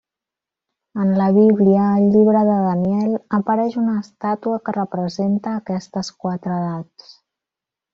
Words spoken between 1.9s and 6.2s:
al Llibre de Daniel, apareix una estàtua que representa aquestes